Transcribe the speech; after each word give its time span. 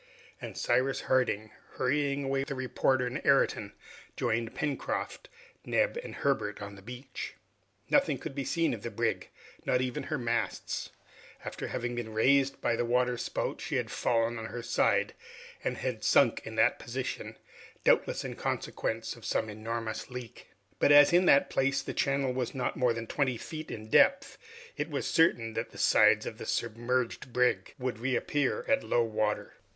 And 0.41 0.57
Cyrus 0.57 1.01
Harding, 1.01 1.51
hurrying 1.73 2.23
away 2.23 2.43
the 2.43 2.55
reporter 2.55 3.05
and 3.05 3.21
Ayrton, 3.23 3.73
joined 4.17 4.55
Pencroft, 4.55 5.29
Neb, 5.63 5.95
and 6.03 6.15
Herbert 6.15 6.59
on 6.59 6.73
the 6.73 6.81
beach. 6.81 7.35
Nothing 7.87 8.17
could 8.17 8.33
be 8.33 8.43
seen 8.43 8.73
of 8.73 8.81
the 8.81 8.89
brig, 8.89 9.29
not 9.63 9.79
even 9.79 10.05
her 10.05 10.17
masts. 10.17 10.89
After 11.45 11.67
having 11.67 11.93
been 11.93 12.13
raised 12.15 12.59
by 12.61 12.75
the 12.75 12.83
water 12.83 13.15
spout, 13.15 13.61
she 13.61 13.75
had 13.75 13.91
fallen 13.91 14.39
on 14.39 14.45
her 14.47 14.63
side, 14.63 15.13
and 15.63 15.77
had 15.77 16.03
sunk 16.03 16.41
in 16.45 16.55
that 16.55 16.79
position, 16.79 17.37
doubtless 17.83 18.25
in 18.25 18.35
consequence 18.35 19.15
of 19.15 19.23
some 19.23 19.51
enormous 19.51 20.09
leak. 20.09 20.47
But 20.79 20.91
as 20.91 21.13
in 21.13 21.25
that 21.27 21.51
place 21.51 21.83
the 21.83 21.93
channel 21.93 22.33
was 22.33 22.55
not 22.55 22.75
more 22.75 22.93
than 22.93 23.05
twenty 23.05 23.37
feet 23.37 23.69
in 23.69 23.87
depth, 23.87 24.39
it 24.77 24.89
was 24.89 25.05
certain 25.05 25.53
that 25.53 25.69
the 25.69 25.77
sides 25.77 26.25
of 26.25 26.39
the 26.39 26.47
submerged 26.47 27.31
brig 27.31 27.75
would 27.77 27.99
reappear 27.99 28.65
at 28.67 28.83
low 28.83 29.03
water. 29.03 29.53